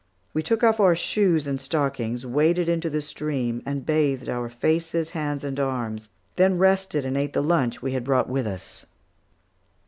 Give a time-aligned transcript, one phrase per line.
[0.33, 5.11] We took off our shoes and stockings, waded into the stream and bathed our faces,
[5.11, 8.87] hands, and arms, then rested and ate the lunch we had brought with us.